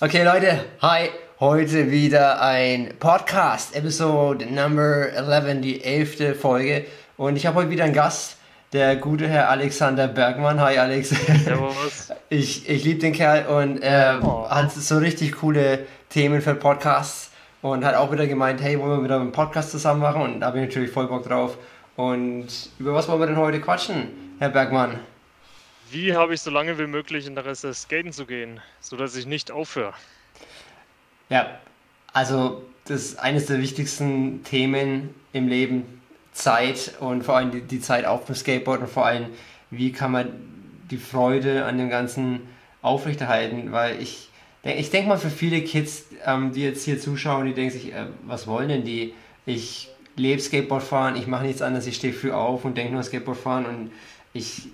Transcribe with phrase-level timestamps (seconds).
[0.00, 1.10] Okay, Leute, hi.
[1.40, 6.84] Heute wieder ein Podcast, Episode Number 11, die elfte Folge.
[7.16, 8.36] Und ich habe heute wieder einen Gast,
[8.72, 10.60] der gute Herr Alexander Bergmann.
[10.60, 11.10] Hi, Alex.
[11.44, 12.12] Servus.
[12.28, 14.48] Ich, ich liebe den Kerl und er Oh.
[14.48, 15.80] hat so richtig coole
[16.10, 17.30] Themen für Podcasts
[17.60, 20.22] und hat auch wieder gemeint, hey, wollen wir wieder einen Podcast zusammen machen?
[20.22, 21.58] Und da habe ich natürlich voll Bock drauf.
[21.96, 22.46] Und
[22.78, 25.00] über was wollen wir denn heute quatschen, Herr Bergmann?
[25.90, 29.94] Wie habe ich so lange wie möglich Interesse, skaten zu gehen, sodass ich nicht aufhöre?
[31.28, 31.58] Ja,
[32.12, 36.00] also das ist eines der wichtigsten Themen im Leben,
[36.32, 39.26] Zeit und vor allem die, die Zeit auf dem Skateboard und vor allem,
[39.70, 40.28] wie kann man
[40.90, 42.42] die Freude an dem Ganzen
[42.82, 44.28] aufrechterhalten, weil ich
[44.64, 47.92] denke, ich denke mal für viele Kids, ähm, die jetzt hier zuschauen, die denken sich,
[47.92, 49.12] äh, was wollen denn die?
[49.44, 53.00] Ich lebe Skateboard fahren, ich mache nichts anderes, ich stehe früh auf und denke nur
[53.00, 53.90] an Skateboard fahren und
[54.32, 54.68] ich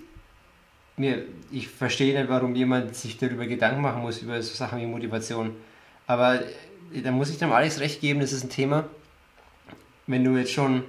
[0.96, 4.86] mir, ich verstehe nicht, warum jemand sich darüber Gedanken machen muss, über so Sachen wie
[4.86, 5.54] Motivation.
[6.06, 8.84] Aber äh, da muss ich dem Alex recht geben, das ist ein Thema.
[10.06, 10.84] Wenn du jetzt schon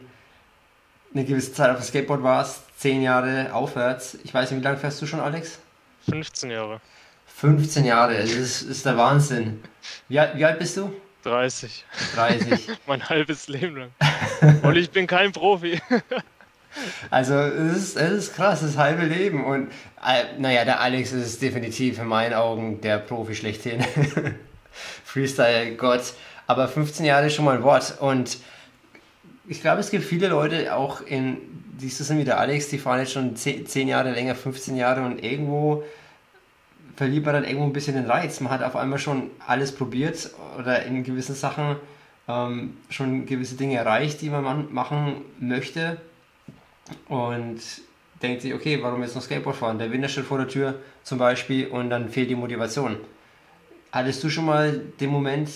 [1.13, 4.77] eine gewisse Zeit auf dem Skateboard warst, zehn Jahre aufwärts, ich weiß nicht, wie lange
[4.77, 5.59] fährst du schon, Alex?
[6.09, 6.79] 15 Jahre,
[7.35, 9.61] 15 Jahre, das ist, ist der Wahnsinn.
[10.07, 10.93] Wie, alt- wie alt bist du?
[11.23, 11.83] 30,
[12.15, 12.69] 30.
[12.87, 14.61] mein halbes Leben lang.
[14.61, 15.81] Und ich bin kein Profi.
[17.09, 19.43] Also es ist, es ist krass, das halbe Leben.
[19.45, 19.69] Und
[20.05, 23.83] äh, naja, der Alex ist definitiv in meinen Augen der Profi schlechthin.
[25.05, 26.13] Freestyle-Gott.
[26.45, 27.97] Aber 15 Jahre ist schon mal ein Wort.
[27.99, 28.37] Und
[29.47, 31.37] ich glaube, es gibt viele Leute auch in,
[31.79, 35.03] du sind wie der Alex, die fahren jetzt schon 10, 10 Jahre länger, 15 Jahre
[35.03, 35.83] und irgendwo
[36.95, 38.39] verliert man dann irgendwo ein bisschen den Reiz.
[38.39, 41.75] Man hat auf einmal schon alles probiert oder in gewissen Sachen
[42.27, 45.97] ähm, schon gewisse Dinge erreicht, die man- machen möchte
[47.07, 47.59] und
[48.21, 49.79] denkt sich, okay, warum jetzt noch Skateboard fahren?
[49.79, 52.97] Der Winter steht vor der Tür zum Beispiel und dann fehlt die Motivation.
[53.91, 55.49] Hattest du schon mal den Moment,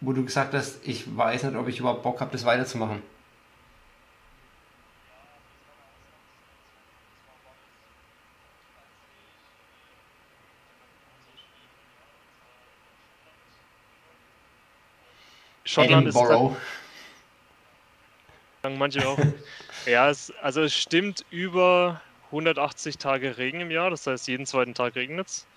[0.00, 3.02] wo du gesagt hast, ich weiß nicht, ob ich überhaupt Bock habe, das weiterzumachen?
[15.64, 16.56] Schottland ist Edinburgh.
[18.62, 19.18] sagen manche auch.
[19.88, 24.74] Ja, es, also es stimmt über 180 Tage Regen im Jahr, das heißt jeden zweiten
[24.74, 25.48] Tag regnet es.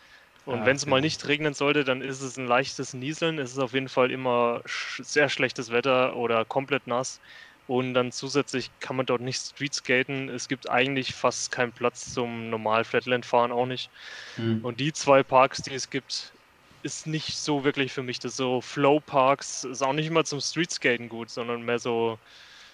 [0.45, 0.87] Und Ah, wenn es okay.
[0.87, 3.39] mal nicht regnen sollte, dann ist es ein leichtes Nieseln.
[3.39, 7.19] Es ist auf jeden Fall immer sch sehr schlechtes Wetter oder komplett nass.
[7.67, 10.29] Und dann zusätzlich kann man dort nicht Street skaten.
[10.29, 13.91] Es gibt eigentlich fast keinen Platz zum normal Flatland fahren, auch nicht.
[14.37, 14.61] Hm.
[14.61, 16.35] Und die zwei Parks, die es gibt,
[16.83, 18.19] ist nicht so wirklich für mich.
[18.19, 22.19] Das so Flow Parks ist auch nicht immer zum Street Skaten gut, sondern mehr so,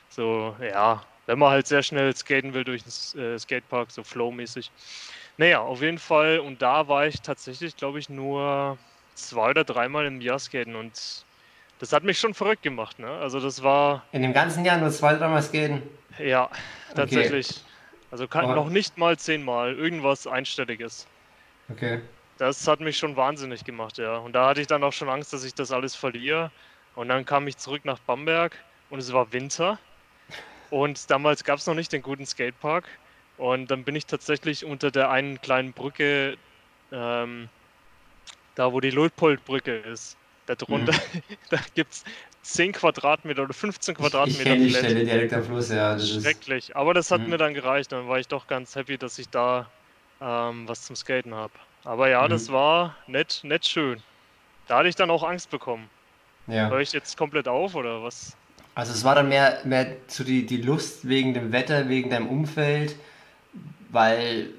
[0.10, 4.72] so ja, wenn man halt sehr schnell skaten will durch den äh, Skatepark, so Flow-mäßig.
[5.38, 6.40] Naja, auf jeden Fall.
[6.40, 8.78] Und da war ich tatsächlich, glaube ich, nur
[9.14, 10.94] zwei oder dreimal im Jahr skaten und
[11.80, 12.98] das hat mich schon verrückt gemacht.
[12.98, 13.10] Ne?
[13.10, 15.84] Also das war, In dem ganzen Jahr nur zwei, dreimal skaten?
[16.18, 16.50] ja,
[16.96, 17.64] tatsächlich.
[18.10, 21.08] Also kann, noch nicht mal zehnmal, irgendwas Einstelliges.
[21.70, 22.02] Okay.
[22.38, 24.18] Das hat mich schon wahnsinnig gemacht, ja.
[24.18, 26.52] Und da hatte ich dann auch schon Angst, dass ich das alles verliere.
[26.96, 28.58] Und dann kam ich zurück nach Bamberg
[28.90, 29.78] und es war Winter.
[30.70, 32.88] Und damals gab es noch nicht den guten Skatepark.
[33.38, 36.38] Und dann bin ich tatsächlich unter der einen kleinen Brücke,
[36.92, 37.50] ähm,
[38.56, 40.94] da wo die Luitpoldbrücke ist, da drunter,
[41.50, 42.04] da gibt es
[42.42, 44.74] 10 Quadratmeter oder 15 Ich, Quadratmeter ich kenne die.
[44.74, 45.94] Stelle direkt am Fluss, ja.
[45.94, 46.76] Das Schrecklich.
[46.76, 47.30] Aber das hat Mhm.
[47.30, 47.92] mir dann gereicht.
[47.92, 49.74] Dann war ich doch ganz happy, dass ich da
[50.22, 51.60] ähm, was zum Skaten habe.
[51.84, 52.30] Aber ja, Mhm.
[52.30, 54.04] das war nett, nett schön.
[54.68, 55.92] Da hatte ich dann auch Angst bekommen.
[56.48, 56.70] ja.
[56.70, 58.38] Höre ich jetzt komplett auf oder was?
[58.78, 62.28] Also es war dann mehr, mehr so die, die Lust wegen dem Wetter, wegen deinem
[62.28, 62.96] Umfeld,
[63.90, 64.52] weil,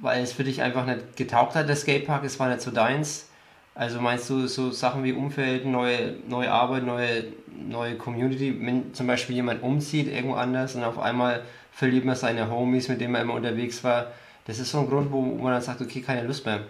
[0.00, 3.28] weil es für dich einfach nicht getaugt hat, der Skatepark, es war nicht so deins.
[3.76, 9.06] Also meinst du so Sachen wie Umfeld, neue, neue Arbeit, neue, neue Community, wenn zum
[9.06, 13.22] Beispiel jemand umzieht irgendwo anders und auf einmal verliert man seine Homies, mit denen man
[13.22, 14.10] immer unterwegs war,
[14.44, 16.62] das ist so ein Grund, wo man dann sagt, okay, keine Lust mehr.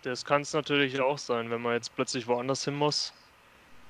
[0.00, 3.12] Das kann es natürlich auch sein, wenn man jetzt plötzlich woanders hin muss.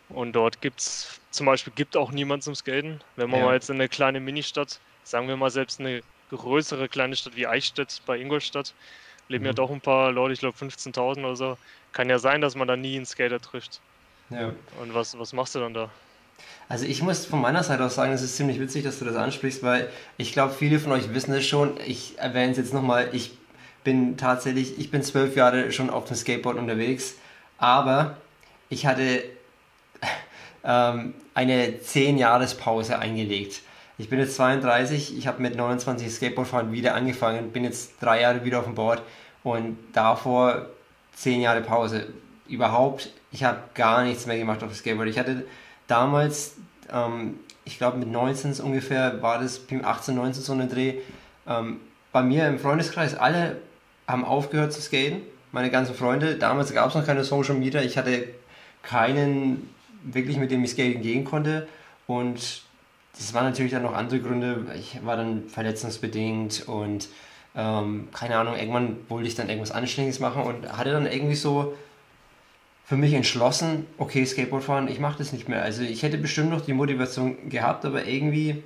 [0.09, 3.03] Und dort gibt es zum Beispiel gibt auch niemand zum Skaten.
[3.17, 3.47] Wenn man Ja.
[3.47, 7.47] mal jetzt in eine kleine Ministadt, sagen wir mal selbst eine größere kleine Stadt wie
[7.47, 8.75] Eichstätt bei Ingolstadt,
[9.29, 9.57] leben ja Mhm.
[9.57, 11.59] doch ein paar Leute, ich glaube 15.000 oder so.
[11.93, 13.83] Kann ja sein, dass man da nie einen Skater trifft.
[14.31, 14.55] Ja.
[14.71, 15.93] Und was, was machst du dann da?
[16.69, 19.17] Also ich muss von meiner Seite aus sagen, es ist ziemlich witzig, dass du das
[19.17, 21.79] ansprichst, weil ich glaube, viele von euch wissen es schon.
[21.87, 23.11] Ich erwähne es jetzt nochmal.
[23.13, 23.33] Ich
[23.85, 27.17] bin tatsächlich, ich bin zwölf Jahre schon auf dem Skateboard unterwegs,
[27.59, 28.17] aber
[28.69, 29.23] ich hatte
[30.65, 33.63] ähm, eine 10 Jahres Pause eingelegt.
[33.99, 38.45] Ich bin jetzt 32, ich habe mit 29 Skateboardfahren wieder angefangen, bin jetzt drei Jahre
[38.45, 39.03] wieder auf dem Board
[39.45, 40.67] und davor
[41.15, 42.07] 10 Jahre Pause.
[42.49, 45.09] überhaupt, ich habe gar nichts mehr gemacht auf dem Skateboard.
[45.09, 45.45] Ich hatte
[45.87, 46.57] damals,
[46.93, 50.95] ähm, ich glaube mit 19 ungefähr, war das 18, 19 so eine Dreh,
[51.47, 51.81] ähm,
[52.13, 53.57] bei mir im Freundeskreis, alle
[54.07, 56.37] haben aufgehört zu skaten, meine ganzen Freunde.
[56.37, 58.29] Damals gab es noch keine Social Media, ich hatte
[58.83, 59.73] keinen
[60.05, 61.69] wirklich, mit dem ich skaten gehen konnte
[62.07, 62.63] und
[63.17, 64.67] das waren natürlich dann noch andere Gründe.
[64.79, 67.09] Ich war dann verletzungsbedingt und
[67.55, 71.75] ähm, keine Ahnung, irgendwann wollte ich dann irgendwas Anständiges machen und hatte dann irgendwie so
[72.85, 75.63] für mich entschlossen, okay, Skateboard fahren, ich mache das nicht mehr.
[75.63, 78.63] Also ich hätte bestimmt noch die Motivation gehabt, aber irgendwie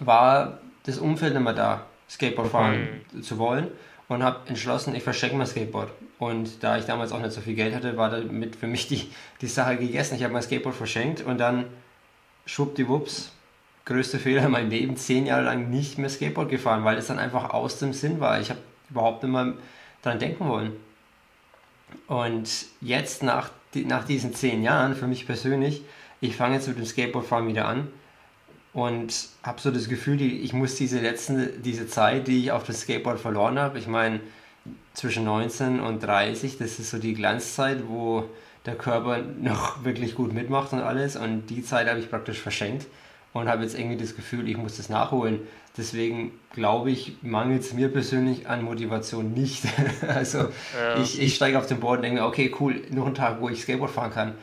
[0.00, 3.22] war das Umfeld nicht mehr da, Skateboard fahren mhm.
[3.22, 3.68] zu wollen
[4.08, 5.90] und habe entschlossen, ich verschenke mein Skateboard.
[6.18, 9.10] Und da ich damals auch nicht so viel Geld hatte, war damit für mich die,
[9.40, 10.16] die Sache gegessen.
[10.16, 11.66] Ich habe mein Skateboard verschenkt und dann
[12.46, 13.32] schwuppdiwupps
[13.86, 17.18] größte Fehler in meinem Leben, zehn Jahre lang nicht mehr Skateboard gefahren, weil es dann
[17.18, 18.40] einfach aus dem Sinn war.
[18.40, 18.60] Ich habe
[18.90, 19.54] überhaupt nicht mehr
[20.02, 20.72] daran denken wollen.
[22.08, 25.82] Und jetzt nach, nach diesen zehn Jahren, für mich persönlich,
[26.20, 27.88] ich fange jetzt mit dem Skateboardfahren wieder an
[28.72, 32.80] und habe so das Gefühl, ich muss diese letzten, diese Zeit, die ich auf das
[32.80, 34.20] Skateboard verloren habe, ich meine
[34.94, 38.24] zwischen 19 und 30, das ist so die Glanzzeit, wo
[38.64, 42.86] der Körper noch wirklich gut mitmacht und alles und die Zeit habe ich praktisch verschenkt
[43.32, 45.40] und habe jetzt irgendwie das Gefühl, ich muss das nachholen.
[45.76, 49.64] Deswegen glaube ich, mangelt es mir persönlich an Motivation nicht.
[50.08, 51.00] also ja.
[51.00, 53.62] ich, ich steige auf den Board und denke, okay, cool, noch ein Tag, wo ich
[53.62, 54.34] Skateboard fahren kann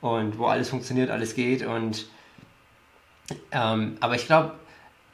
[0.00, 1.64] und wo alles funktioniert, alles geht.
[1.66, 2.06] Und
[3.52, 4.54] ähm, aber ich glaube,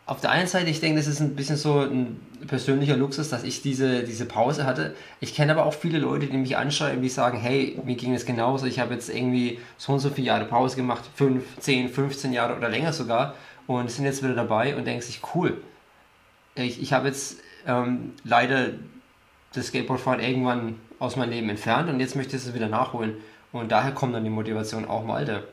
[0.07, 3.45] auf der einen Seite, ich denke, das ist ein bisschen so ein persönlicher Luxus, dass
[3.45, 4.95] ich diese, diese Pause hatte.
[5.21, 8.27] Ich kenne aber auch viele Leute, die mich anschreiben, die sagen, hey, mir ging es
[8.27, 12.33] genauso, ich habe jetzt irgendwie so und so viele Jahre Pause gemacht, 5, 10, 15
[12.33, 13.35] Jahre oder länger sogar
[13.67, 15.63] und sind jetzt wieder dabei und denken sich, cool,
[16.55, 18.71] ich, ich habe jetzt ähm, leider
[19.53, 23.17] das Skateboardfahren irgendwann aus meinem Leben entfernt und jetzt möchte ich es wieder nachholen.
[23.53, 25.45] Und daher kommt dann die Motivation auch im Alter.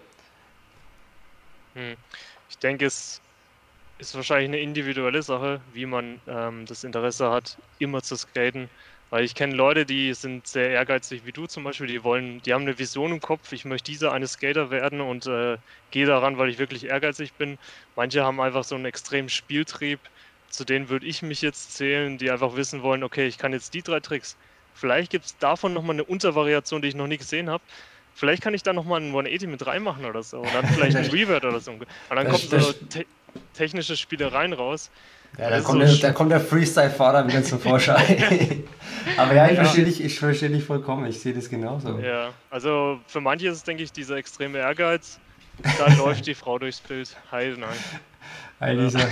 [1.76, 1.96] Hm.
[2.50, 3.22] Ich denke, es
[4.02, 8.68] ist wahrscheinlich eine individuelle Sache, wie man ähm, das Interesse hat, immer zu skaten.
[9.12, 12.54] Weil ich kenne Leute, die sind sehr ehrgeizig, wie du zum Beispiel, die wollen, die
[12.54, 15.58] haben eine Vision im Kopf, ich möchte dieser eine Skater werden und äh,
[15.92, 17.58] gehe daran, weil ich wirklich ehrgeizig bin.
[17.96, 20.00] Manche haben einfach so einen extremen Spieltrieb,
[20.50, 23.74] zu denen würde ich mich jetzt zählen, die einfach wissen wollen, okay, ich kann jetzt
[23.74, 24.36] die drei Tricks.
[24.74, 27.64] Vielleicht gibt es davon nochmal eine Untervariation, die ich noch nie gesehen habe.
[28.16, 30.40] Vielleicht kann ich da nochmal einen 180 mit reinmachen oder so.
[30.40, 31.72] Und dann vielleicht ein Revert oder so.
[31.72, 32.74] Und dann kommt so
[33.54, 34.90] technische Spielereien raus.
[35.38, 38.64] Ja, da kommt, so der, kommt der Freestyle-Fahrer wieder zum Vorschein.
[39.18, 39.64] Aber ja, ich ja.
[39.64, 41.06] verstehe dich, ich verstehe dich vollkommen.
[41.06, 42.00] Ich sehe das genauso.
[42.00, 45.20] Ja, also für manche ist es, denke ich, dieser extreme Ehrgeiz.
[45.78, 47.16] Dann läuft die Frau durchs Bild.
[47.32, 47.70] Hi, nein.
[48.60, 49.00] Hi, Lisa.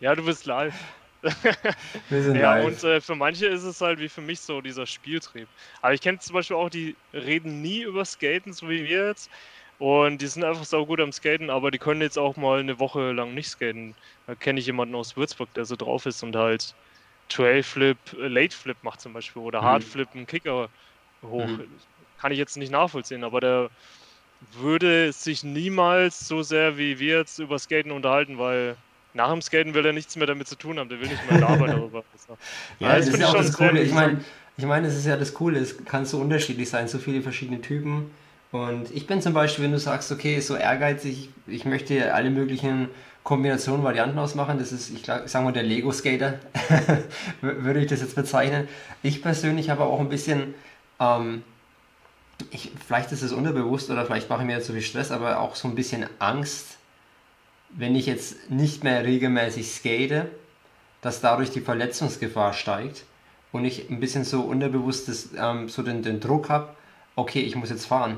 [0.00, 0.74] ja, du bist live.
[2.10, 2.66] Wir sind ja, live.
[2.66, 5.48] und äh, für manche ist es halt wie für mich so dieser Spieltrieb.
[5.80, 9.30] Aber ich kenne zum Beispiel auch, die reden nie über Skaten, so wie wir jetzt.
[9.78, 12.78] Und die sind einfach so gut am Skaten, aber die können jetzt auch mal eine
[12.78, 13.94] Woche lang nicht skaten.
[14.26, 16.74] Da kenne ich jemanden aus Würzburg, der so drauf ist und halt
[17.28, 19.66] Trail Flip, äh, Late Flip macht zum Beispiel oder mhm.
[19.66, 20.68] Hard Flip, einen Kicker
[21.22, 21.46] hoch.
[21.46, 21.64] Mhm.
[22.20, 23.70] Kann ich jetzt nicht nachvollziehen, aber der
[24.52, 28.76] würde sich niemals so sehr wie wir jetzt über Skaten unterhalten, weil
[29.14, 30.88] nach dem Skaten will er nichts mehr damit zu tun haben.
[30.88, 32.04] Der will nicht mehr labern darüber.
[32.78, 33.82] ja, also, das, ist ja auch das Coole.
[33.82, 34.24] Ich meine,
[34.56, 35.58] ich meine, es ist ja das Coole.
[35.58, 38.10] Es kann so unterschiedlich sein, so viele verschiedene Typen.
[38.54, 42.88] Und ich bin zum Beispiel, wenn du sagst, okay, so ehrgeizig, ich möchte alle möglichen
[43.24, 46.38] Kombinationen, Varianten ausmachen, das ist, ich sage mal, der Lego-Skater,
[47.40, 48.68] würde ich das jetzt bezeichnen.
[49.02, 50.54] Ich persönlich habe auch ein bisschen,
[51.00, 51.42] ähm,
[52.52, 55.40] ich, vielleicht ist es unterbewusst oder vielleicht mache ich mir jetzt so viel Stress, aber
[55.40, 56.76] auch so ein bisschen Angst,
[57.70, 60.26] wenn ich jetzt nicht mehr regelmäßig skate,
[61.00, 63.02] dass dadurch die Verletzungsgefahr steigt
[63.50, 66.68] und ich ein bisschen so unterbewusstes ähm, so den, den Druck habe,
[67.16, 68.16] okay, ich muss jetzt fahren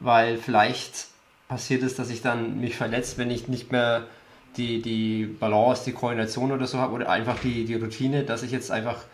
[0.00, 1.08] weil vielleicht
[1.48, 4.06] passiert es, dass ich dann mich verletze, wenn ich nicht mehr
[4.56, 8.50] die, die Balance, die Koordination oder so habe oder einfach die, die Routine, dass ich
[8.50, 9.04] jetzt einfach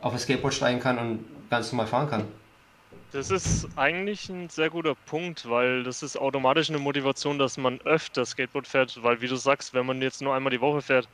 [0.00, 2.24] auf das Skateboard steigen kann und ganz normal fahren kann.
[3.12, 7.80] Das ist eigentlich ein sehr guter Punkt, weil das ist automatisch eine Motivation, dass man
[7.82, 11.08] öfter Skateboard fährt, weil wie du sagst, wenn man jetzt nur einmal die Woche fährt,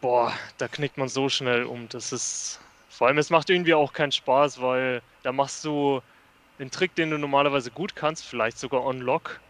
[0.00, 1.88] boah, da knickt man so schnell um.
[1.88, 6.02] Das ist, vor allem es macht irgendwie auch keinen Spaß, weil da machst du
[6.58, 9.40] den Trick, den du normalerweise gut kannst, vielleicht sogar on Lock,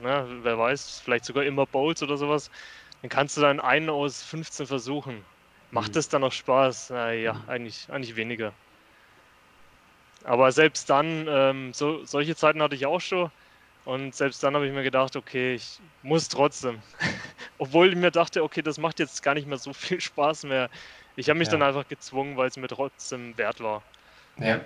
[0.00, 2.50] ne, wer weiß, vielleicht sogar immer Bowls oder sowas,
[3.02, 5.24] dann kannst du dann einen aus 15 versuchen.
[5.70, 5.94] Macht mhm.
[5.94, 6.90] das dann noch Spaß?
[6.90, 7.48] Naja, mhm.
[7.48, 8.52] eigentlich, eigentlich weniger.
[10.24, 13.30] Aber selbst dann, ähm, so, solche Zeiten hatte ich auch schon.
[13.84, 16.82] Und selbst dann habe ich mir gedacht, okay, ich muss trotzdem.
[17.58, 20.68] Obwohl ich mir dachte, okay, das macht jetzt gar nicht mehr so viel Spaß mehr.
[21.16, 21.52] Ich habe mich ja.
[21.52, 23.82] dann einfach gezwungen, weil es mir trotzdem wert war.
[24.36, 24.60] Ja.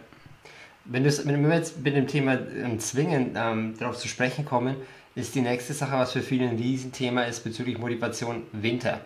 [0.84, 4.76] Wenn, wenn wir jetzt mit dem Thema ähm, Zwingen ähm, darauf zu sprechen kommen,
[5.14, 9.00] ist die nächste Sache, was für viele ein Riesenthema ist bezüglich Motivation, Winter.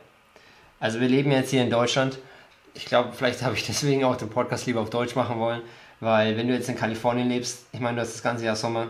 [0.79, 2.19] Also wir leben jetzt hier in Deutschland.
[2.75, 5.63] Ich glaube, vielleicht habe ich deswegen auch den Podcast lieber auf Deutsch machen wollen,
[6.01, 8.89] weil wenn du jetzt in Kalifornien lebst, ich meine, du hast das ganze Jahr Sommer,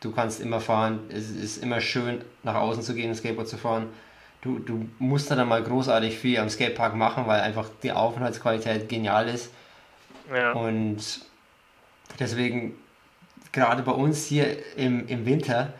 [0.00, 3.88] du kannst immer fahren, es ist immer schön nach außen zu gehen, Skateboard zu fahren.
[4.42, 9.28] Du, du musst dann mal großartig viel am Skatepark machen, weil einfach die Aufenthaltsqualität genial
[9.28, 9.50] ist.
[10.30, 10.52] Ja.
[10.52, 11.24] Und
[12.18, 12.74] deswegen,
[13.52, 15.72] gerade bei uns hier im, im Winter,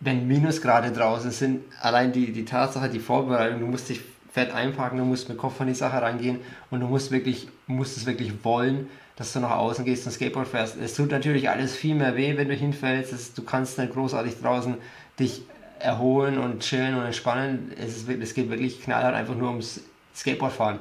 [0.00, 4.00] wenn Minusgrade draußen sind, allein die, die Tatsache, die Vorbereitung, du musst dich
[4.32, 7.96] fett einpacken, du musst mit Kopf an die Sache rangehen und du musst wirklich, musst
[7.96, 10.76] es wirklich wollen, dass du nach außen gehst und Skateboard fährst.
[10.80, 13.12] Es tut natürlich alles viel mehr weh, wenn du hinfällst.
[13.12, 14.76] Es, du kannst nicht großartig draußen
[15.18, 15.42] dich
[15.80, 17.72] erholen und chillen und entspannen.
[17.76, 19.80] Es, ist, es geht wirklich knallhart einfach nur ums
[20.14, 20.78] Skateboardfahren.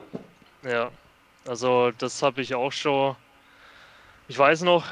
[0.63, 0.91] Ja,
[1.47, 3.15] also das habe ich auch schon.
[4.29, 4.85] Ich weiß noch,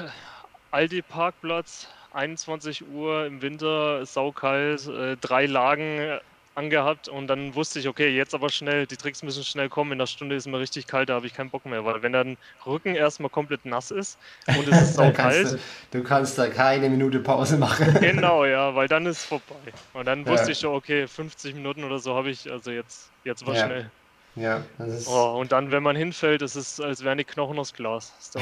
[0.71, 6.19] Aldi Parkplatz, 21 Uhr im Winter, saukalt, äh, drei Lagen
[6.55, 9.99] angehabt und dann wusste ich, okay, jetzt aber schnell, die Tricks müssen schnell kommen, in
[9.99, 12.37] der Stunde ist mir richtig kalt, da habe ich keinen Bock mehr, weil wenn dein
[12.65, 15.59] Rücken erstmal komplett nass ist und es ist saukalt.
[15.91, 17.93] du, du kannst da keine Minute Pause machen.
[17.99, 19.55] genau, ja, weil dann ist es vorbei.
[19.91, 20.51] Und dann wusste ja.
[20.53, 23.65] ich schon, okay, 50 Minuten oder so habe ich, also jetzt, jetzt war ja.
[23.65, 23.91] schnell.
[24.35, 25.07] Ja, das ist.
[25.07, 28.13] Oh, und dann, wenn man hinfällt, ist es, als wären die Knochen aus Glas.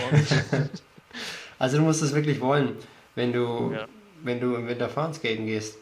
[1.60, 2.76] also du musst es wirklich wollen,
[3.16, 3.86] wenn du, ja.
[4.24, 5.78] wenn du im Winter fahren skaten gehst.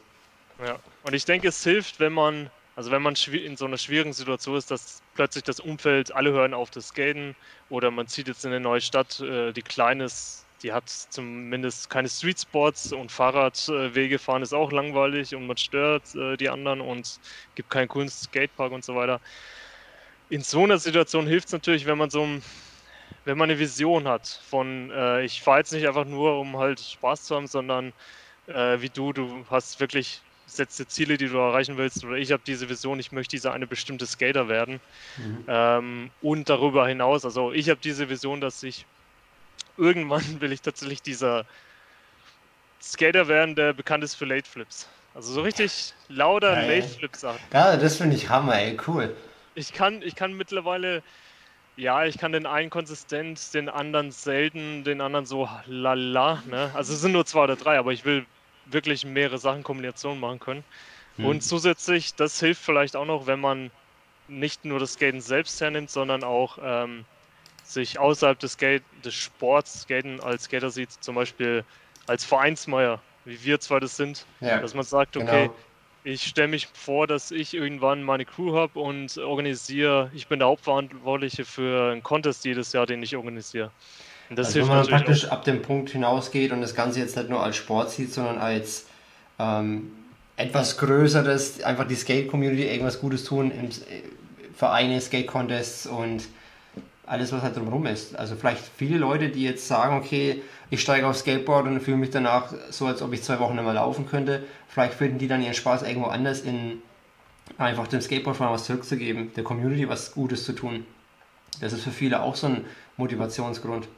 [0.63, 4.13] Ja, und ich denke, es hilft, wenn man, also wenn man in so einer schwierigen
[4.13, 7.35] Situation ist, dass plötzlich das Umfeld, alle hören auf das Skaten
[7.69, 11.89] oder man zieht jetzt in eine neue Stadt, äh, die klein ist, die hat zumindest
[11.89, 17.19] keine Streetsports und Fahrradwege fahren ist auch langweilig und man stört äh, die anderen und
[17.55, 19.19] gibt keinen coolen Skatepark und so weiter.
[20.31, 22.41] In so einer Situation hilft es natürlich, wenn man so ein
[23.25, 26.79] wenn man eine Vision hat von, äh, ich fahre jetzt nicht einfach nur, um halt
[26.79, 27.93] Spaß zu haben, sondern
[28.47, 32.41] äh, wie du, du hast wirklich setzt Ziele, die du erreichen willst, oder ich habe
[32.45, 34.79] diese Vision, ich möchte dieser eine bestimmte Skater werden.
[35.17, 35.45] Mhm.
[35.47, 38.85] Ähm, und darüber hinaus, also ich habe diese Vision, dass ich
[39.77, 41.45] irgendwann will ich tatsächlich dieser
[42.81, 44.89] Skater werden, der bekannt ist für Late Flips.
[45.13, 47.39] Also so richtig lauter ja, Late Flips Sachen.
[47.53, 49.15] Ja, das finde ich Hammer, ey, cool.
[49.55, 51.03] Ich kann, ich kann mittlerweile,
[51.75, 56.71] ja, ich kann den einen konsistent, den anderen selten, den anderen so lala, ne?
[56.73, 58.25] Also es sind nur zwei oder drei, aber ich will
[58.65, 60.63] wirklich mehrere Sachen Kombinationen machen können.
[61.17, 61.25] Hm.
[61.25, 63.71] Und zusätzlich, das hilft vielleicht auch noch, wenn man
[64.27, 67.05] nicht nur das Skaten selbst hernimmt, sondern auch ähm,
[67.63, 71.65] sich außerhalb des, Skate, des Sports Skaten als Skater sieht, zum Beispiel
[72.07, 75.55] als Vereinsmeier, wie wir zwar das sind, ja, dass man sagt, okay, genau.
[76.03, 80.47] Ich stelle mich vor, dass ich irgendwann meine Crew habe und organisiere, ich bin der
[80.47, 83.71] Hauptverantwortliche für einen Contest jedes Jahr, den ich organisiere.
[84.29, 85.31] Und das also wenn man praktisch auch.
[85.31, 88.87] ab dem Punkt hinausgeht und das Ganze jetzt nicht nur als Sport sieht, sondern als
[89.39, 89.91] ähm,
[90.37, 94.01] etwas Größeres, einfach die Skate-Community irgendwas Gutes tun, im, äh,
[94.55, 96.23] Vereine, Skate-Contests und
[97.11, 98.15] alles, was halt drumherum ist.
[98.15, 102.09] Also vielleicht viele Leute, die jetzt sagen, okay, ich steige auf Skateboard und fühle mich
[102.09, 104.43] danach so, als ob ich zwei Wochen mehr laufen könnte.
[104.69, 106.81] Vielleicht finden die dann ihren Spaß irgendwo anders in
[107.57, 110.85] einfach dem Skateboardfahren was zurückzugeben, der Community was Gutes zu tun.
[111.59, 112.65] Das ist für viele auch so ein
[112.95, 113.89] Motivationsgrund.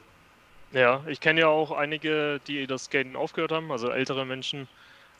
[0.71, 4.67] Ja, ich kenne ja auch einige, die das Skaten aufgehört haben, also ältere Menschen,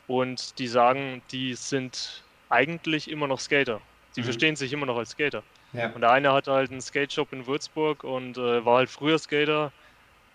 [0.08, 3.80] und die sagen, die sind eigentlich immer noch Skater.
[4.10, 4.24] Sie mhm.
[4.24, 5.44] verstehen sich immer noch als Skater.
[5.74, 5.90] Ja.
[5.90, 9.72] Und der eine hat halt einen Skate-Shop in Würzburg und äh, war halt früher Skater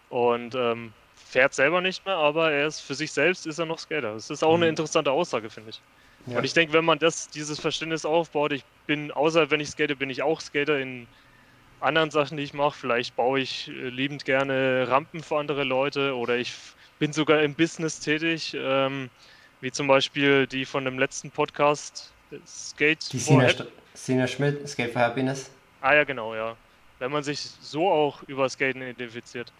[0.09, 3.79] und ähm, fährt selber nicht mehr, aber er ist für sich selbst ist er noch
[3.79, 4.13] Skater.
[4.13, 4.63] Das ist auch mhm.
[4.63, 5.81] eine interessante Aussage, finde ich.
[6.25, 6.37] Ja.
[6.37, 9.97] Und ich denke, wenn man das, dieses Verständnis aufbaut, ich bin, außer wenn ich skate,
[9.97, 11.07] bin ich auch Skater in
[11.79, 12.77] anderen Sachen, die ich mache.
[12.77, 16.53] Vielleicht baue ich äh, liebend gerne Rampen für andere Leute oder ich
[16.99, 19.09] bin sogar im Business tätig, ähm,
[19.61, 22.11] wie zum Beispiel die von dem letzten Podcast
[22.45, 23.11] Skate.
[23.13, 23.49] Die Sina,
[24.05, 25.49] Sina Schmidt, Skate for Happiness.
[25.81, 26.55] Ah ja, genau, ja.
[26.99, 29.51] Wenn man sich so auch über Skaten identifiziert,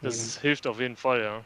[0.00, 0.40] das mhm.
[0.42, 1.40] hilft auf jeden Fall, ja.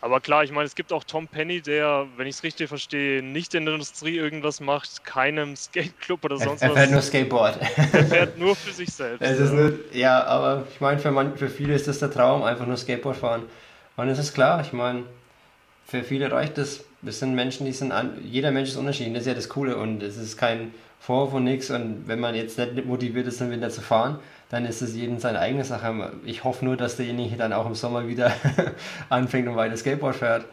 [0.00, 3.22] Aber klar, ich meine, es gibt auch Tom Penny, der, wenn ich es richtig verstehe,
[3.22, 6.76] nicht in der Industrie irgendwas macht, keinem Skateclub oder sonst er, er was.
[6.76, 7.58] Er fährt nur Skateboard.
[7.92, 9.22] Er fährt nur für sich selbst.
[9.22, 12.42] Es ist nur, ja, aber ich meine, für, man, für viele ist das der Traum,
[12.42, 13.44] einfach nur Skateboard fahren.
[13.96, 15.04] Und es ist klar, ich meine,
[15.86, 16.58] für viele reicht
[17.02, 17.18] das.
[17.18, 20.02] Sind Menschen, die sind, an, jeder Mensch ist unterschiedlich, das ist ja das Coole und
[20.02, 21.70] es ist kein Vorwurf und nichts.
[21.70, 24.18] Und wenn man jetzt nicht motiviert ist, im Winter zu fahren,
[24.50, 26.12] dann ist es jedem seine eigene Sache.
[26.24, 28.32] Ich hoffe nur, dass derjenige dann auch im Sommer wieder
[29.08, 30.44] anfängt und weiter Skateboard fährt.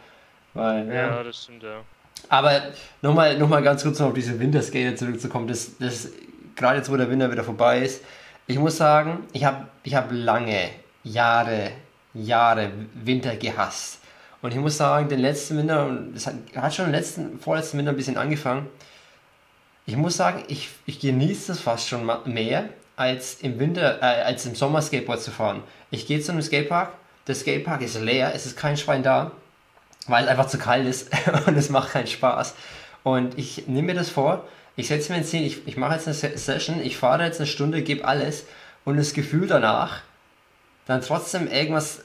[0.54, 1.80] Weil, ja, ja, das stimmt, ja.
[2.28, 2.60] Aber
[3.02, 5.48] nochmal noch mal ganz kurz noch auf diese Winterskater zurückzukommen.
[5.48, 6.10] Das, das,
[6.56, 8.02] gerade jetzt, wo der Winter wieder vorbei ist,
[8.46, 10.70] ich muss sagen, ich habe ich hab lange,
[11.04, 11.70] Jahre
[12.14, 13.99] Jahre Winter gehasst.
[14.42, 17.78] Und ich muss sagen, den letzten Winter, und es hat, hat schon den letzten, vorletzten
[17.78, 18.68] Winter ein bisschen angefangen.
[19.86, 24.46] Ich muss sagen, ich, ich genieße es fast schon mehr, als im Winter, äh, als
[24.46, 25.62] im Sommer Skateboard zu fahren.
[25.90, 26.92] Ich gehe zu einem Skatepark,
[27.26, 29.32] der Skatepark ist leer, es ist kein Schwein da,
[30.06, 31.10] weil es einfach zu kalt ist
[31.46, 32.54] und es macht keinen Spaß.
[33.02, 36.06] Und ich nehme mir das vor, ich setze mir ein Ziel, ich, ich mache jetzt
[36.06, 38.44] eine Session, ich fahre jetzt eine Stunde, gebe alles
[38.84, 40.00] und das Gefühl danach,
[40.86, 42.02] dann trotzdem irgendwas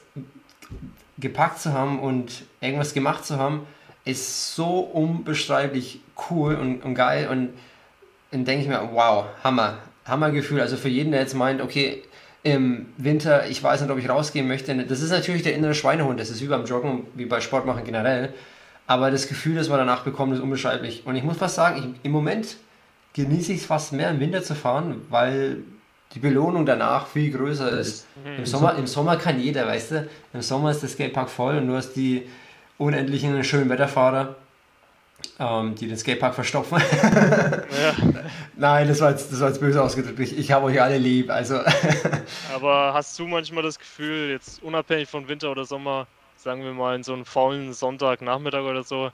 [1.18, 3.66] gepackt zu haben und irgendwas gemacht zu haben,
[4.04, 7.28] ist so unbeschreiblich cool und, und geil.
[7.28, 7.50] Und
[8.30, 10.60] dann denke ich mir, wow, Hammer, Hammergefühl.
[10.60, 12.02] Also für jeden, der jetzt meint, okay,
[12.42, 16.20] im Winter, ich weiß nicht, ob ich rausgehen möchte, das ist natürlich der innere Schweinehund,
[16.20, 18.32] das ist wie beim Joggen, wie bei Sportmachen generell,
[18.86, 21.02] aber das Gefühl, das man danach bekommt, ist unbeschreiblich.
[21.06, 22.56] Und ich muss fast sagen, ich, im Moment
[23.14, 25.58] genieße ich es fast mehr im Winter zu fahren, weil
[26.14, 28.06] die Belohnung danach viel größer ist.
[28.24, 28.38] Mhm.
[28.38, 31.68] Im, Sommer, Im Sommer kann jeder, weißt du, im Sommer ist das Skatepark voll und
[31.68, 32.26] du hast die
[32.78, 34.36] unendlichen schönen Wetterfahrer,
[35.38, 36.78] ähm, die den Skatepark verstopfen.
[36.80, 37.94] ja.
[38.56, 40.18] Nein, das war, jetzt, das war jetzt böse ausgedrückt.
[40.20, 41.30] Ich, ich habe euch alle lieb.
[41.30, 41.60] Also.
[42.54, 46.94] Aber hast du manchmal das Gefühl, jetzt unabhängig von Winter oder Sommer, sagen wir mal
[46.94, 49.10] in so einem faulen Sonntagnachmittag oder so,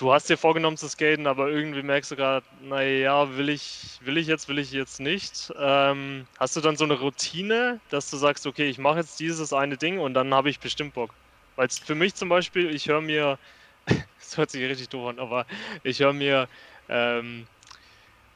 [0.00, 4.16] du hast dir vorgenommen zu skaten, aber irgendwie merkst du gerade, naja, will ich, will
[4.16, 5.52] ich jetzt, will ich jetzt nicht.
[5.58, 9.52] Ähm, hast du dann so eine Routine, dass du sagst, okay, ich mache jetzt dieses
[9.52, 11.12] eine Ding und dann habe ich bestimmt Bock?
[11.56, 13.38] Weil für mich zum Beispiel, ich höre mir,
[13.86, 15.44] das hört sich richtig doof an, aber
[15.82, 16.48] ich höre mir
[16.88, 17.46] ähm,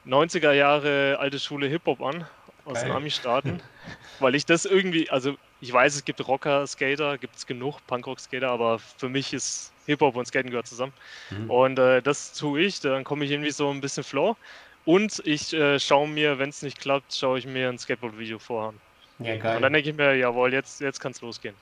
[0.06, 2.26] 90er Jahre alte Schule Hip-Hop an
[2.66, 2.88] aus Geil.
[2.88, 3.62] den Ami-Staaten,
[4.20, 8.50] weil ich das irgendwie, also ich weiß, es gibt Rocker, Skater, gibt es genug Punkrock-Skater,
[8.50, 10.92] aber für mich ist Hip-Hop und Skaten gehört zusammen.
[11.30, 11.50] Mhm.
[11.50, 14.36] Und äh, das tue ich, dann komme ich irgendwie so ein bisschen flow.
[14.84, 18.74] Und ich äh, schaue mir, wenn es nicht klappt, schaue ich mir ein Skateboard-Video vorher
[19.18, 19.56] Ja, geil.
[19.56, 21.54] Und dann denke ich mir, jawohl, jetzt, jetzt kann es losgehen.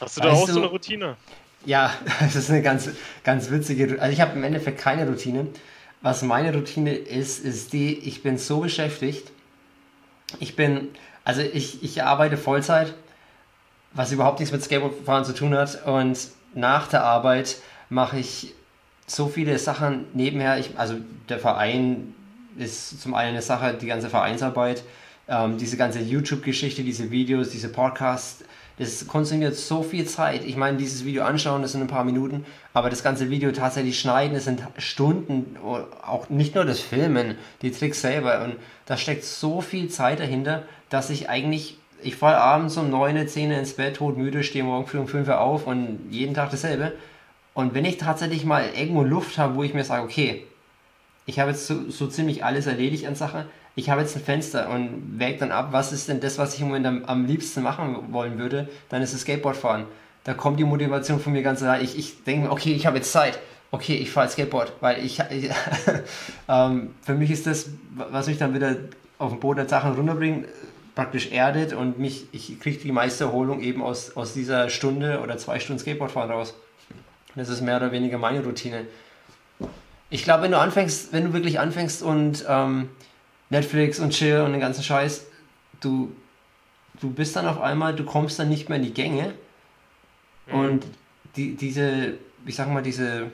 [0.00, 1.16] Hast du weißt da auch du, so eine Routine?
[1.66, 2.90] Ja, das ist eine ganz,
[3.24, 5.48] ganz witzige, also ich habe im Endeffekt keine Routine.
[6.00, 9.30] Was meine Routine ist, ist die, ich bin so beschäftigt.
[10.40, 10.88] Ich bin,
[11.24, 12.94] also ich, ich arbeite Vollzeit,
[13.92, 15.86] was überhaupt nichts mit Skateboardfahren zu tun hat.
[15.86, 16.18] Und
[16.54, 17.56] nach der Arbeit
[17.88, 18.54] mache ich
[19.06, 20.58] so viele Sachen nebenher.
[20.58, 20.96] Ich, also
[21.28, 22.14] der Verein
[22.56, 24.82] ist zum einen eine Sache, die ganze Vereinsarbeit,
[25.28, 28.44] ähm, diese ganze YouTube-Geschichte, diese Videos, diese Podcasts,
[28.78, 30.44] das konsumiert so viel Zeit.
[30.44, 34.00] Ich meine, dieses Video anschauen, das sind ein paar Minuten, aber das ganze Video tatsächlich
[34.00, 38.42] schneiden, das sind Stunden, auch nicht nur das Filmen, die Tricks selber.
[38.44, 43.26] Und da steckt so viel Zeit dahinter, dass ich eigentlich ich falle abends um 9,
[43.26, 46.92] 10 ins Bett, todmüde, stehe morgen früh um 5 Uhr auf und jeden Tag dasselbe.
[47.54, 50.46] Und wenn ich tatsächlich mal irgendwo Luft habe, wo ich mir sage, okay,
[51.26, 54.68] ich habe jetzt so, so ziemlich alles erledigt an Sachen, ich habe jetzt ein Fenster
[54.70, 57.62] und wäge dann ab, was ist denn das, was ich im Moment am, am liebsten
[57.62, 59.84] machen wollen würde, dann ist es Skateboardfahren.
[60.24, 61.82] Da kommt die Motivation von mir ganz rein.
[61.82, 63.38] Ich, ich denke mir, okay, ich habe jetzt Zeit.
[63.70, 65.20] Okay, ich fahre Skateboard, weil ich,
[66.48, 68.76] ähm, für mich ist das, was mich dann wieder
[69.18, 70.46] auf den Boden der Sachen runterbringt,
[70.94, 75.38] praktisch erdet und mich, ich kriege die meiste Erholung eben aus, aus dieser Stunde oder
[75.38, 76.54] zwei Stunden Skateboardfahren raus.
[77.34, 78.86] Das ist mehr oder weniger meine Routine.
[80.10, 82.90] Ich glaube, wenn du anfängst, wenn du wirklich anfängst und ähm,
[83.48, 85.26] Netflix und Chill und den ganzen Scheiß,
[85.80, 86.14] du,
[87.00, 89.32] du bist dann auf einmal, du kommst dann nicht mehr in die Gänge
[90.48, 90.54] mhm.
[90.54, 90.86] und
[91.36, 93.30] die, diese, ich sag mal, diese,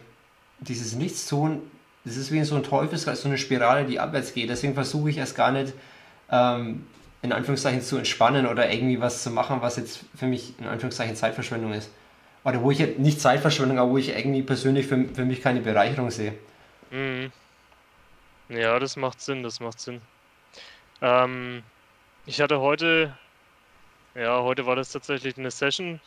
[0.60, 1.62] dieses Nichtstun,
[2.04, 4.48] das ist wie so ein Teufelskreis, so eine Spirale, die abwärts geht.
[4.48, 5.72] Deswegen versuche ich erst gar nicht,
[6.30, 6.86] ähm,
[7.22, 11.16] in Anführungszeichen zu entspannen oder irgendwie was zu machen, was jetzt für mich in Anführungszeichen
[11.16, 11.90] Zeitverschwendung ist.
[12.44, 15.60] Oder wo ich jetzt nicht Zeitverschwendung, aber wo ich irgendwie persönlich für, für mich keine
[15.60, 16.34] Bereicherung sehe.
[16.90, 17.32] Mhm.
[18.48, 20.00] Ja, das macht Sinn, das macht Sinn.
[21.02, 21.62] Ähm,
[22.24, 23.16] ich hatte heute,
[24.14, 26.00] ja, heute war das tatsächlich eine Session.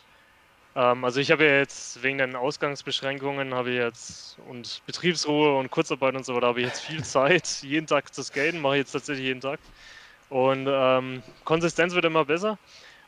[0.76, 5.70] Ähm, also ich habe ja jetzt wegen den Ausgangsbeschränkungen habe ich jetzt und Betriebsruhe und
[5.70, 8.80] Kurzarbeit und so weiter habe ich jetzt viel Zeit, jeden Tag zu skaten, mache ich
[8.80, 9.60] jetzt tatsächlich jeden Tag.
[10.32, 12.58] Und ähm, Konsistenz wird immer besser.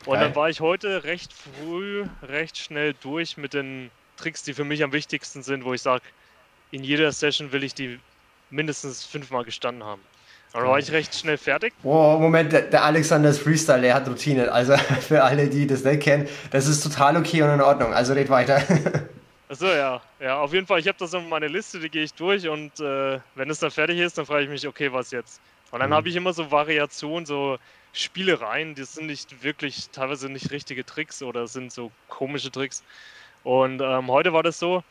[0.04, 0.24] Und Geil.
[0.24, 4.84] dann war ich heute recht früh, recht schnell durch mit den Tricks, die für mich
[4.84, 6.02] am wichtigsten sind, wo ich sage,
[6.70, 7.98] in jeder Session will ich die
[8.50, 10.02] mindestens fünfmal gestanden haben.
[10.52, 11.72] Dann war ich recht schnell fertig.
[11.82, 14.52] Oh, Moment, der, der Alexander ist Freestyle, der hat Routine.
[14.52, 17.94] Also für alle, die das nicht kennen, das ist total okay und in Ordnung.
[17.94, 18.62] Also red weiter.
[19.48, 20.02] Achso, ja.
[20.20, 22.78] Ja, auf jeden Fall, ich habe das in meine Liste, die gehe ich durch und
[22.80, 25.40] äh, wenn es dann fertig ist, dann frage ich mich, okay, was jetzt?
[25.70, 25.94] Und dann mhm.
[25.94, 27.58] habe ich immer so Variationen, so
[27.92, 32.82] Spielereien, die sind nicht wirklich, teilweise nicht richtige Tricks oder sind so komische Tricks.
[33.44, 34.82] Und ähm, heute war das so,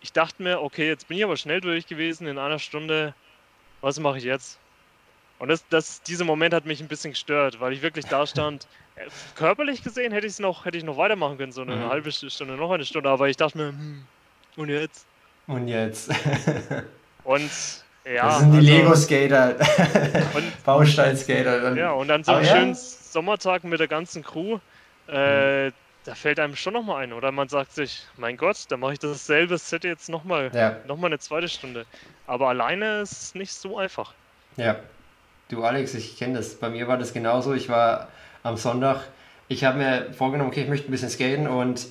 [0.00, 3.14] ich dachte mir, okay, jetzt bin ich aber schnell durch gewesen in einer Stunde,
[3.80, 4.58] was mache ich jetzt?
[5.38, 8.66] Und das, das, dieser Moment hat mich ein bisschen gestört, weil ich wirklich da stand,
[9.34, 11.88] körperlich gesehen hätte ich es noch, hätte ich noch weitermachen können, so eine mhm.
[11.88, 14.06] halbe Stunde, noch eine Stunde, aber ich dachte mir, hm,
[14.56, 15.06] und jetzt?
[15.46, 16.10] Und jetzt?
[17.24, 18.26] und ja.
[18.26, 19.54] Das sind die also, Lego-Skater.
[20.64, 21.76] Baustein-Skater.
[21.76, 24.58] Ja, und dann so einen schönen Sommertag mit der ganzen Crew.
[25.08, 25.72] Äh, mhm.
[26.04, 27.32] Da fällt einem schon nochmal ein, oder?
[27.32, 30.50] Man sagt sich, mein Gott, da mache ich dasselbe Set jetzt nochmal.
[30.52, 30.76] Ja.
[30.86, 31.86] Nochmal eine zweite Stunde.
[32.26, 34.12] Aber alleine ist es nicht so einfach.
[34.56, 34.76] Ja.
[35.48, 36.54] Du, Alex, ich kenne das.
[36.56, 37.54] Bei mir war das genauso.
[37.54, 38.08] Ich war
[38.42, 39.04] am Sonntag,
[39.48, 41.86] ich habe mir vorgenommen, okay, ich möchte ein bisschen skaten und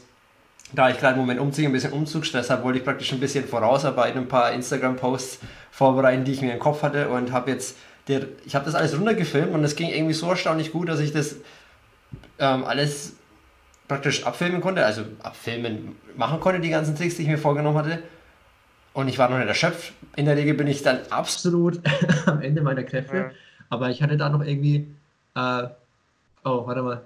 [0.74, 3.46] da ich gerade im Moment umziehe, ein bisschen Umzugsstress habe, wollte ich praktisch ein bisschen
[3.48, 5.40] vorausarbeiten, ein paar Instagram-Posts
[5.74, 8.96] vorbereiten, die ich mir im Kopf hatte und habe jetzt, der, ich habe das alles
[8.96, 11.38] runtergefilmt und es ging irgendwie so erstaunlich gut, dass ich das
[12.38, 13.14] ähm, alles
[13.88, 18.04] praktisch abfilmen konnte, also abfilmen machen konnte, die ganzen Tricks, die ich mir vorgenommen hatte.
[18.94, 19.94] Und ich war noch nicht erschöpft.
[20.16, 21.82] In der Regel bin ich dann absolut
[22.28, 23.18] am Ende meiner Kräfte.
[23.18, 23.32] Ja.
[23.70, 24.88] Aber ich hatte da noch irgendwie.
[25.36, 25.64] Äh,
[26.44, 27.02] oh, warte mal.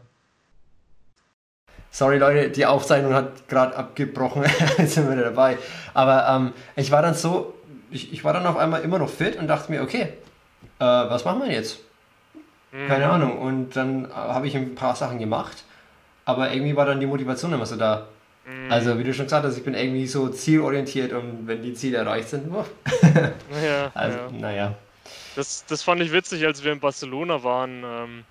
[1.90, 4.44] Sorry Leute, die Aufzeichnung hat gerade abgebrochen.
[4.78, 5.58] Jetzt sind wir wieder dabei.
[5.94, 7.54] Aber ähm, ich war dann so,
[7.92, 10.14] ich, ich war dann auf einmal immer noch fit und dachte mir, okay,
[10.80, 11.80] äh, was machen wir jetzt?
[12.72, 13.12] Keine mhm.
[13.12, 13.38] Ahnung.
[13.40, 15.64] Und dann äh, habe ich ein paar Sachen gemacht
[16.28, 18.06] aber irgendwie war dann die Motivation immer so da.
[18.46, 18.70] Mhm.
[18.70, 22.00] Also, wie du schon gesagt hast, ich bin irgendwie so zielorientiert und wenn die Ziele
[22.00, 22.66] erreicht sind, boah.
[23.64, 24.32] ja, also, ja.
[24.32, 24.76] naja.
[25.38, 27.82] Das, das fand ich witzig, als wir in Barcelona waren.
[27.86, 28.24] Ähm,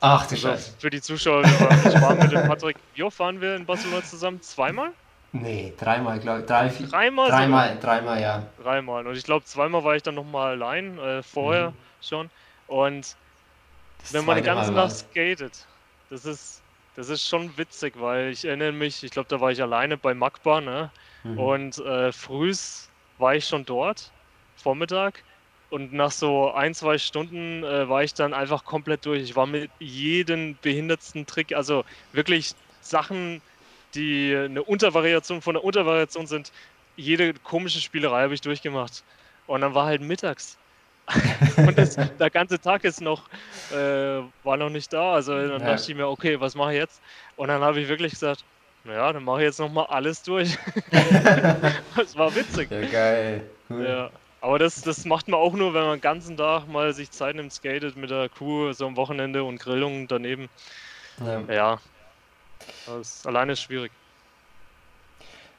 [0.00, 0.72] Ach, du also Scheiße.
[0.78, 2.76] Für die Zuschauer, wir waren, ich war mit dem Patrick.
[2.94, 4.40] Wie oft waren wir in Barcelona zusammen?
[4.40, 4.92] Zweimal?
[5.32, 6.46] Nee, dreimal, glaube ich.
[6.46, 7.30] Drei, vier, dreimal?
[7.30, 8.46] Dreimal, dreimal, ja.
[8.62, 9.06] Dreimal.
[9.06, 11.74] Und ich glaube, zweimal war ich dann nochmal allein, äh, vorher mhm.
[12.00, 12.30] schon.
[12.66, 13.16] Und
[14.00, 15.66] das wenn man den ganzen Tag skatet,
[16.10, 16.62] das ist
[16.98, 20.14] das ist schon witzig, weil ich erinnere mich, ich glaube, da war ich alleine bei
[20.14, 20.90] Magba, ne?
[21.22, 21.38] Mhm.
[21.38, 22.88] Und äh, frühs
[23.18, 24.10] war ich schon dort,
[24.56, 25.22] Vormittag.
[25.70, 29.22] Und nach so ein, zwei Stunden äh, war ich dann einfach komplett durch.
[29.22, 33.42] Ich war mit jedem behindertsten Trick, also wirklich Sachen,
[33.94, 36.52] die eine Untervariation von der Untervariation sind.
[36.96, 39.04] Jede komische Spielerei habe ich durchgemacht.
[39.46, 40.58] Und dann war halt mittags.
[41.56, 43.28] und das, der ganze Tag ist noch,
[43.72, 45.14] äh, war noch nicht da.
[45.14, 45.58] Also dann ja.
[45.58, 47.00] dachte ich mir, okay, was mache ich jetzt?
[47.36, 48.44] Und dann habe ich wirklich gesagt,
[48.84, 50.58] naja, dann mache ich jetzt nochmal alles durch.
[51.96, 52.70] das war witzig.
[52.70, 53.50] Ja, geil.
[53.70, 53.86] Cool.
[53.86, 54.10] Ja.
[54.40, 57.36] Aber das, das macht man auch nur, wenn man den ganzen Tag mal sich Zeit
[57.36, 60.48] nimmt, skatet mit der Crew, so am Wochenende und Grillungen daneben.
[61.24, 61.40] Ja.
[61.52, 61.78] ja.
[62.86, 63.92] Das alleine ist schwierig.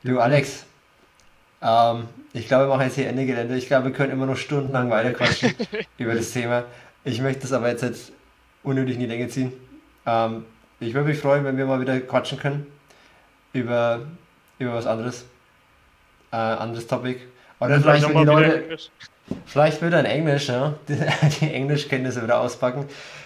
[0.03, 0.65] Du, Alex,
[1.61, 3.57] ähm, ich glaube, wir machen jetzt hier Ende Gelände.
[3.57, 5.53] Ich glaube, wir können immer noch stundenlang weiterquatschen
[5.97, 6.63] über das Thema.
[7.03, 8.11] Ich möchte das aber jetzt, jetzt
[8.63, 9.51] unnötig in die Länge ziehen.
[10.05, 10.45] Ähm,
[10.79, 12.67] ich würde mich freuen, wenn wir mal wieder quatschen können
[13.53, 14.01] über,
[14.57, 15.25] über was anderes.
[16.31, 17.19] Äh, anderes Topic.
[17.59, 18.77] Oder vielleicht, wenn die Leute.
[19.45, 20.73] Vielleicht wieder in Englisch, ja.
[20.87, 20.97] Die,
[21.41, 22.85] die Englischkenntnisse wieder auspacken.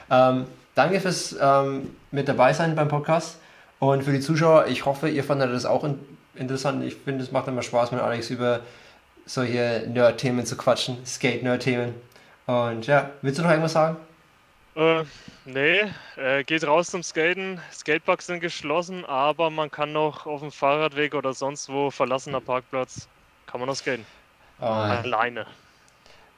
[0.10, 3.38] Ähm, danke fürs ähm, mit dabei sein beim Podcast.
[3.84, 6.00] Und für die Zuschauer, ich hoffe, ihr fandet das auch in,
[6.36, 6.86] interessant.
[6.86, 8.62] Ich finde, es macht immer Spaß mit Alex über
[9.26, 11.94] solche Nerd-Themen zu quatschen, Skate-Nerd-Themen.
[12.46, 13.98] Und ja, willst du noch irgendwas sagen?
[14.78, 15.04] Äh,
[15.44, 15.82] nee,
[16.16, 17.60] äh, geht raus zum Skaten.
[17.74, 23.10] Skateparks sind geschlossen, aber man kann noch auf dem Fahrradweg oder sonst wo verlassener Parkplatz,
[23.48, 24.06] kann man noch skaten.
[24.62, 25.46] Oh, Alleine.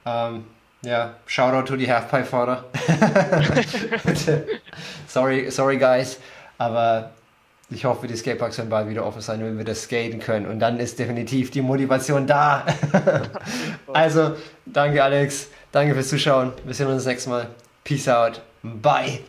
[0.07, 0.45] Ähm,
[0.81, 2.63] ja, Shoutout to die Halfpipe-Fahrer.
[5.07, 6.19] sorry, sorry guys,
[6.57, 7.11] aber
[7.69, 10.45] ich hoffe, die Skateparks werden bald wieder offen sein, wenn wir das skaten können.
[10.45, 12.65] Und dann ist definitiv die Motivation da.
[13.93, 16.53] also, danke Alex, danke fürs Zuschauen.
[16.63, 17.47] Wir sehen uns das nächste Mal.
[17.83, 18.41] Peace out.
[18.61, 19.19] Bye.